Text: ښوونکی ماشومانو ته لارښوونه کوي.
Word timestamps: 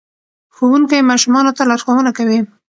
ښوونکی 0.55 1.07
ماشومانو 1.11 1.51
ته 1.57 1.63
لارښوونه 1.69 2.11
کوي. 2.17 2.39